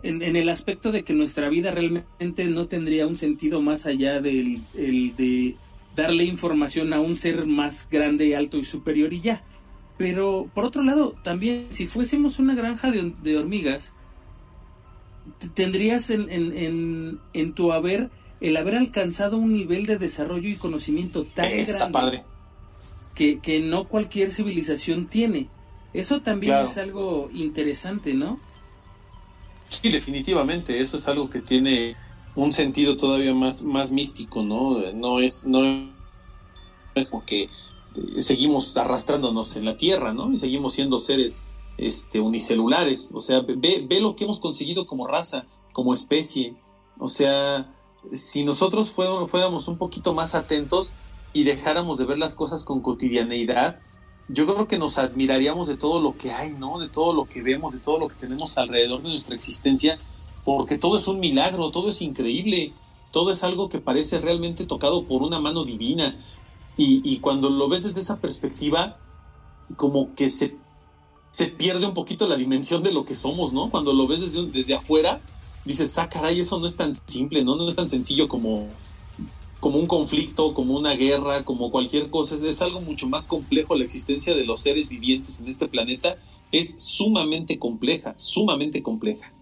[0.05, 4.21] En, en el aspecto de que nuestra vida realmente no tendría un sentido más allá
[4.21, 5.57] del el de
[5.97, 9.45] darle información a un ser más grande, alto y superior y ya.
[9.99, 13.95] Pero por otro lado, también si fuésemos una granja de, de hormigas,
[15.55, 20.57] tendrías en, en, en, en tu haber el haber alcanzado un nivel de desarrollo y
[20.57, 22.25] conocimiento tan Está grande padre.
[23.15, 25.51] que, que no cualquier civilización tiene.
[25.93, 26.67] Eso también Claro.
[26.67, 28.45] es algo interesante, ¿no?
[29.69, 31.97] Sí, definitivamente, eso es algo que tiene
[32.37, 34.93] un sentido todavía más, más místico, ¿no?
[34.93, 35.61] No es, no
[36.95, 37.49] es como que eh,
[38.21, 40.31] seguimos arrastrándonos en la Tierra, ¿no?
[40.33, 41.47] Y seguimos siendo seres
[41.79, 43.11] este, unicelulares.
[43.15, 46.55] O sea, ve, ve lo que hemos conseguido como raza, como especie.
[46.99, 47.75] O sea,
[48.13, 50.93] si nosotros fuéramos, fuéramos un poquito más atentos
[51.33, 53.81] y dejáramos de ver las cosas con cotidianeidad,
[54.29, 56.79] yo creo que nos admiraríamos de todo lo que hay, ¿no?
[56.79, 59.99] De todo lo que vemos, de todo lo que tenemos alrededor de nuestra existencia,
[60.47, 62.73] porque todo es un milagro, todo es increíble,
[63.11, 66.17] todo es algo que parece realmente tocado por una mano divina.
[66.77, 68.97] Y, cuando lo ves desde esa perspectiva,
[69.75, 70.57] como que se,
[71.33, 73.71] se pierde un poquito la dimensión de lo que somos, ¿no?
[73.71, 75.21] Cuando lo ves desde, desde afuera,
[75.65, 77.57] dices, ah, caray, eso no es tan simple, ¿no?
[77.57, 78.69] No es tan sencillo como,
[79.59, 82.37] como un conflicto, como una guerra, como cualquier cosa.
[82.37, 83.75] Es, algo mucho más complejo.
[83.75, 86.19] La existencia de los seres vivientes en este planeta
[86.53, 89.33] es sumamente compleja, sumamente compleja.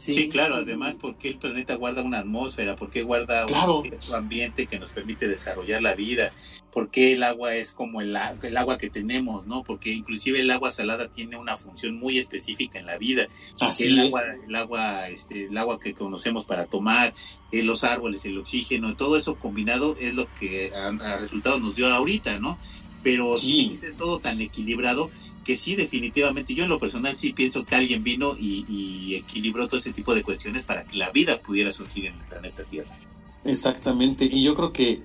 [0.00, 4.78] Sí, claro, además porque el planeta guarda una atmósfera, porque guarda un cierto ambiente que
[4.78, 6.32] nos permite desarrollar la vida,
[6.72, 9.62] porque el agua es como el, el, agua que tenemos, ¿no?
[9.62, 13.28] Porque inclusive el agua salada tiene una función muy específica en la vida.
[13.60, 14.06] Así el es.
[14.06, 17.12] agua, el agua, este, el agua que conocemos para tomar,
[17.52, 21.76] eh, los árboles, el oxígeno, todo eso combinado es lo que a, a resultados nos
[21.76, 22.58] dio ahorita, ¿no?
[23.02, 23.78] Pero sí.
[23.82, 25.10] es todo tan equilibrado
[25.44, 29.68] que sí, definitivamente, yo en lo personal sí pienso que alguien vino y, y, equilibró
[29.68, 32.96] todo ese tipo de cuestiones para que la vida pudiera surgir en el planeta Tierra.
[33.44, 35.00] Exactamente, y yo creo que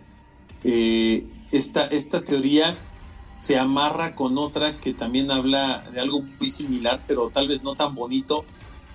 [0.63, 2.77] eh, esta, esta teoría
[3.37, 7.75] se amarra con otra que también habla de algo muy similar, pero tal vez no
[7.75, 8.45] tan bonito,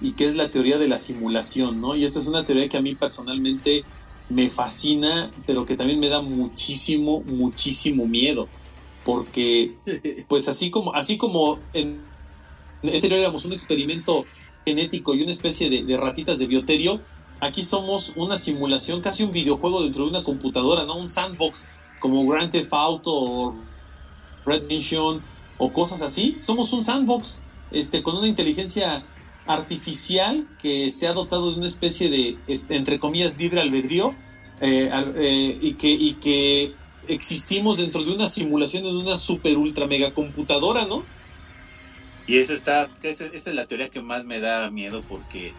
[0.00, 1.94] y que es la teoría de la simulación, ¿no?
[1.94, 3.84] Y esta es una teoría que a mí personalmente
[4.28, 8.48] me fascina, pero que también me da muchísimo, muchísimo miedo
[9.10, 9.72] porque
[10.28, 12.00] pues así como así como en,
[12.84, 14.24] en éramos un experimento
[14.64, 17.00] genético y una especie de, ratitas de bioterio,
[17.40, 20.96] aquí somos una simulación, casi un videojuego dentro de una computadora, ¿no?
[20.96, 21.68] Un sandbox
[21.98, 23.54] como Grand Theft Auto o
[24.46, 25.20] Red Mission
[25.58, 26.38] o cosas así.
[26.40, 27.42] Somos un sandbox
[27.72, 29.02] este, con una inteligencia
[29.44, 34.14] artificial que se ha dotado de una especie de, este, entre comillas, libre albedrío
[34.60, 36.79] eh, eh, y que
[37.14, 41.04] existimos dentro de una simulación en una super ultra mega computadora, ¿no?
[42.26, 45.52] Y eso está, esa, es la teoría que más me da miedo porque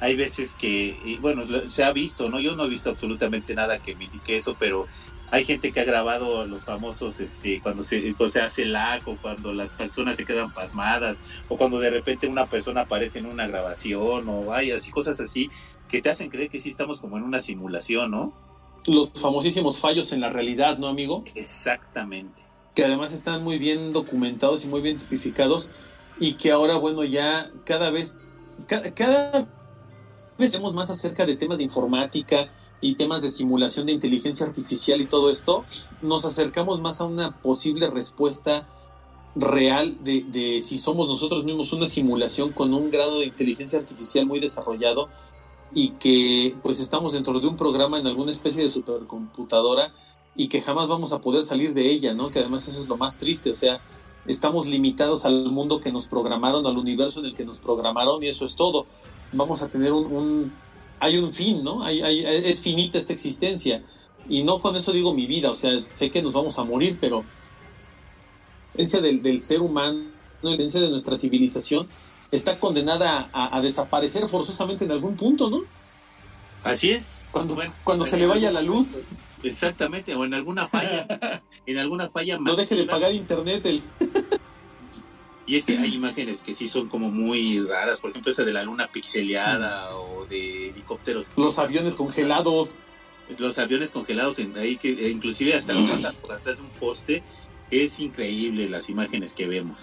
[0.00, 2.40] hay veces que, bueno, se ha visto, ¿no?
[2.40, 4.86] Yo no he visto absolutamente nada que me indique eso, pero
[5.30, 9.16] hay gente que ha grabado los famosos, este, cuando se, cuando se hace lag o
[9.16, 11.16] cuando las personas se quedan pasmadas
[11.48, 15.50] o cuando de repente una persona aparece en una grabación o hay así cosas así
[15.88, 18.49] que te hacen creer que sí estamos como en una simulación, ¿no?
[18.86, 21.24] Los famosísimos fallos en la realidad, ¿no, amigo?
[21.34, 22.42] Exactamente.
[22.74, 25.70] Que además están muy bien documentados y muy bien tipificados
[26.18, 28.16] y que ahora, bueno, ya cada vez,
[28.66, 29.48] cada, cada
[30.38, 32.48] vez vemos más acerca de temas de informática
[32.80, 35.64] y temas de simulación de inteligencia artificial y todo esto,
[36.02, 38.66] nos acercamos más a una posible respuesta
[39.36, 44.26] real de, de si somos nosotros mismos una simulación con un grado de inteligencia artificial
[44.26, 45.08] muy desarrollado
[45.74, 49.92] y que pues estamos dentro de un programa en alguna especie de supercomputadora
[50.36, 52.30] y que jamás vamos a poder salir de ella, ¿no?
[52.30, 53.80] Que además eso es lo más triste, o sea,
[54.26, 58.28] estamos limitados al mundo que nos programaron, al universo en el que nos programaron y
[58.28, 58.86] eso es todo.
[59.32, 60.52] Vamos a tener un...
[60.98, 61.82] hay un fin, ¿no?
[61.82, 63.84] Hay, hay, es finita esta existencia.
[64.28, 66.98] Y no con eso digo mi vida, o sea, sé que nos vamos a morir,
[67.00, 67.24] pero
[68.74, 70.04] la esencia del, del ser humano,
[70.42, 71.88] la esencia de nuestra civilización,
[72.30, 75.62] está condenada a, a, desaparecer forzosamente en algún punto, ¿no?
[76.62, 77.28] Así es.
[77.30, 78.98] Cuando, bueno, cuando se le vaya la luz.
[79.42, 81.06] Exactamente, o en alguna falla.
[81.66, 83.82] en alguna falla No deje de pagar internet el.
[85.46, 88.52] y es que hay imágenes que sí son como muy raras, por ejemplo esa de
[88.52, 91.26] la luna pixeleada o de helicópteros.
[91.36, 92.80] Los aviones congelados.
[93.38, 97.22] Los aviones congelados en ahí que inclusive hasta lo pasan por atrás de un poste.
[97.70, 99.78] Es increíble las imágenes que vemos.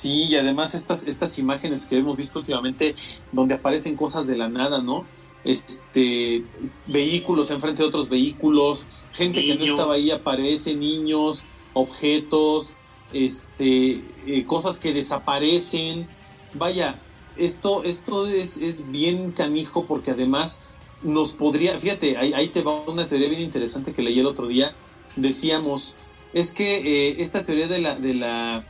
[0.00, 2.94] Sí, y además estas, estas imágenes que hemos visto últimamente,
[3.32, 5.04] donde aparecen cosas de la nada, ¿no?
[5.44, 6.42] Este,
[6.86, 9.58] vehículos enfrente de otros vehículos, gente niños.
[9.58, 12.76] que no estaba ahí aparece, niños, objetos,
[13.12, 16.08] este, eh, cosas que desaparecen.
[16.54, 16.98] Vaya,
[17.36, 22.80] esto, esto es, es, bien canijo porque además nos podría, fíjate, ahí, ahí, te va
[22.86, 24.74] una teoría bien interesante que leí el otro día.
[25.16, 25.94] Decíamos,
[26.32, 26.76] es que
[27.10, 28.64] eh, esta teoría de la, de la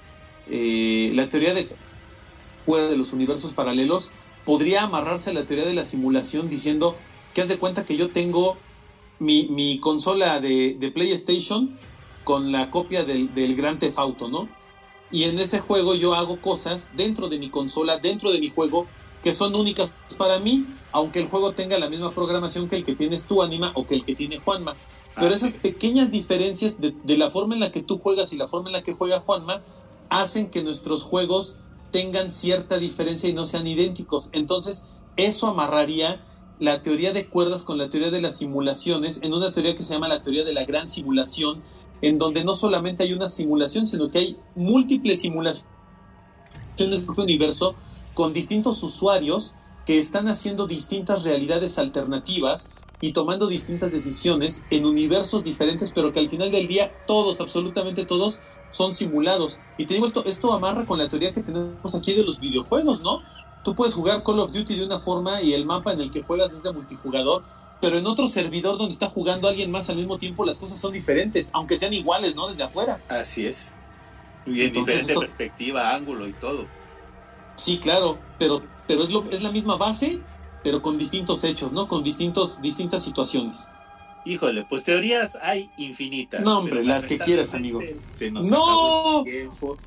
[0.50, 1.68] eh, la teoría de
[2.78, 4.12] de los universos paralelos
[4.44, 6.96] podría amarrarse a la teoría de la simulación diciendo
[7.34, 8.56] que haz de cuenta que yo tengo
[9.18, 11.76] mi, mi consola de, de, PlayStation
[12.24, 14.48] con la copia del, del Gran Theft Auto, ¿no?
[15.12, 18.86] Y en ese juego yo hago cosas dentro de mi consola, dentro de mi juego,
[19.22, 22.94] que son únicas para mí, aunque el juego tenga la misma programación que el que
[22.94, 24.74] tienes tú, Anima, o que el que tiene Juanma.
[25.16, 25.58] Pero ah, esas sí.
[25.58, 28.74] pequeñas diferencias de, de, la forma en la que tú juegas y la forma en
[28.74, 29.62] la que juega Juanma
[30.10, 34.28] hacen que nuestros juegos tengan cierta diferencia y no sean idénticos.
[34.32, 34.84] Entonces,
[35.16, 36.24] eso amarraría
[36.58, 39.94] la teoría de cuerdas con la teoría de las simulaciones en una teoría que se
[39.94, 41.62] llama la teoría de la gran simulación,
[42.02, 45.64] en donde no solamente hay una simulación, sino que hay múltiples simulaciones
[46.76, 47.74] del propio universo
[48.14, 49.54] con distintos usuarios
[49.86, 56.20] que están haciendo distintas realidades alternativas y tomando distintas decisiones en universos diferentes, pero que
[56.20, 58.40] al final del día todos, absolutamente todos,
[58.70, 59.58] son simulados.
[59.76, 63.00] Y te digo, esto, esto amarra con la teoría que tenemos aquí de los videojuegos,
[63.00, 63.20] ¿no?
[63.62, 66.22] Tú puedes jugar Call of Duty de una forma y el mapa en el que
[66.22, 67.42] juegas es de multijugador,
[67.80, 70.92] pero en otro servidor donde está jugando alguien más al mismo tiempo las cosas son
[70.92, 72.48] diferentes, aunque sean iguales, ¿no?
[72.48, 73.00] Desde afuera.
[73.08, 73.74] Así es.
[74.46, 76.64] Y en Entonces, diferente eso- perspectiva, ángulo y todo.
[77.56, 80.20] Sí, claro, pero, pero es, lo, es la misma base,
[80.62, 81.88] pero con distintos hechos, ¿no?
[81.88, 83.68] Con distintos, distintas situaciones.
[84.24, 86.42] Híjole, pues teorías hay infinitas.
[86.42, 87.80] No, hombre, las que quieras, amigo.
[87.80, 88.56] lamentablemente Se nos ¡No!
[88.56, 89.78] acabó el tiempo.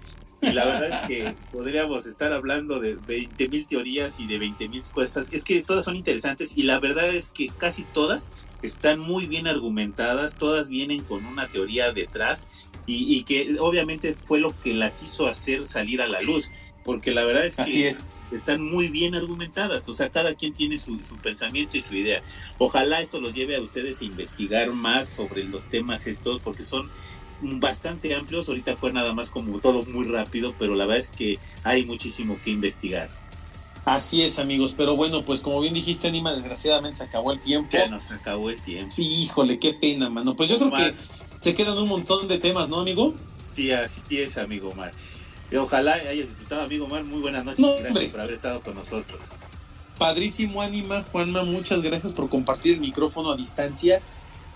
[0.42, 5.30] Y la verdad es que podríamos estar hablando de 20.000 teorías y de 20.000 cosas.
[5.32, 8.30] Es que todas son interesantes y la verdad es que casi todas
[8.62, 12.46] están muy bien argumentadas, todas vienen con una teoría detrás
[12.86, 16.52] y, y que obviamente fue lo que las hizo hacer salir a la luz.
[16.84, 18.04] Porque la verdad es que Así es.
[18.32, 22.22] están muy bien argumentadas, o sea, cada quien tiene su, su pensamiento y su idea.
[22.58, 26.90] Ojalá esto los lleve a ustedes a investigar más sobre los temas estos, porque son
[27.42, 31.40] bastante amplios, ahorita fue nada más como todo muy rápido, pero la verdad es que
[31.64, 33.10] hay muchísimo que investigar.
[33.86, 34.74] Así es, amigos.
[34.78, 37.70] Pero bueno, pues como bien dijiste, Anima, desgraciadamente se acabó el tiempo.
[37.72, 38.94] Ya nos acabó el tiempo.
[38.98, 40.36] Híjole, qué pena, mano.
[40.36, 40.94] Pues yo creo que
[41.42, 43.14] se quedan un montón de temas, ¿no, amigo?
[43.54, 44.94] Sí, así es, amigo Omar.
[45.54, 47.04] Y ojalá hayas disfrutado, amigo Omar.
[47.04, 48.10] Muy buenas noches No, gracias hombre.
[48.10, 49.22] por haber estado con nosotros.
[50.00, 51.04] Padrísimo, Anima.
[51.04, 54.02] Juanma, muchas gracias por compartir el micrófono a distancia.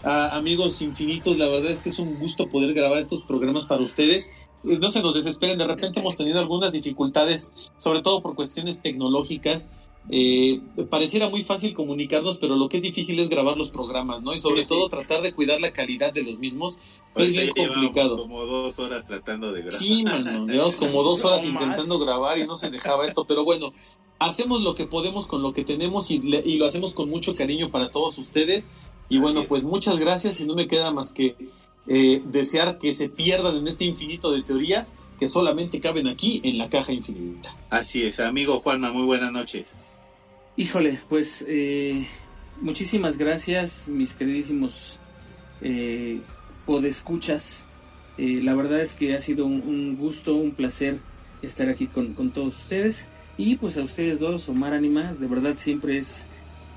[0.04, 3.84] Ah, amigos infinitos, la verdad es que es un gusto poder grabar estos programas para
[3.84, 4.32] ustedes.
[4.64, 8.82] Eh, No se nos desesperen, de repente hemos tenido algunas dificultades, sobre todo por cuestiones
[8.82, 9.70] tecnológicas.
[10.10, 14.34] Eh, pareciera muy fácil comunicarnos, pero lo que es difícil es grabar los programas, ¿no?
[14.34, 14.68] Y sobre Sí.
[14.68, 16.78] todo tratar de cuidar la calidad de los mismos.
[17.16, 18.18] Es Ahorita bien complicado.
[18.18, 19.72] como dos horas tratando de grabar.
[19.80, 21.64] Sí, mano, llevamos como dos horas No más.
[21.64, 23.74] intentando grabar y no se dejaba esto, pero bueno,
[24.20, 27.36] hacemos lo que podemos con lo que tenemos y, le- y lo hacemos con mucho
[27.36, 28.72] cariño para todos ustedes.
[29.10, 29.48] Y Así bueno, es.
[29.48, 31.36] pues muchas gracias y no me queda más que
[31.90, 36.58] eh, desear que se pierdan en este infinito de teorías que solamente caben aquí en
[36.58, 37.56] la caja infinita.
[37.70, 39.78] Así es, amigo Juanma, muy buenas noches.
[40.60, 42.08] Híjole, pues eh,
[42.62, 45.00] muchísimas gracias, mis queridísimos
[45.62, 46.20] eh,
[46.66, 47.68] podescuchas.
[48.18, 50.98] Eh, la verdad es que ha sido un, un gusto, un placer
[51.44, 53.08] estar aquí con, con todos ustedes.
[53.38, 56.26] Y pues a ustedes dos, Omar Anima, de verdad siempre es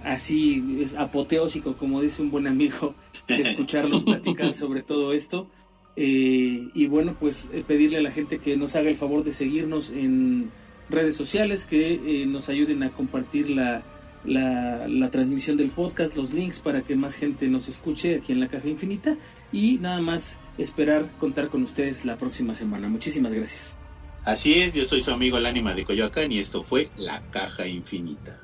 [0.05, 2.95] así, es apoteósico, como dice un buen amigo,
[3.29, 5.49] escucharlos platicar sobre todo esto.
[5.97, 9.33] Eh, y bueno, pues eh, pedirle a la gente que nos haga el favor de
[9.33, 10.51] seguirnos en
[10.91, 13.83] redes sociales, que eh, nos ayuden a compartir la,
[14.25, 18.41] la, la transmisión del podcast, los links para que más gente nos escuche aquí en
[18.41, 19.17] la caja infinita.
[19.53, 22.89] Y nada más esperar contar con ustedes la próxima semana.
[22.89, 23.79] Muchísimas gracias.
[24.25, 27.67] Así es, yo soy su amigo el ánima de Coyoacán y esto fue La Caja
[27.67, 28.41] Infinita.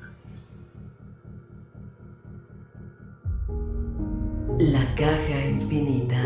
[4.59, 6.19] La caja infinita.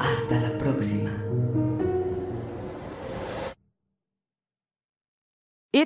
[0.00, 1.27] Hasta la próxima.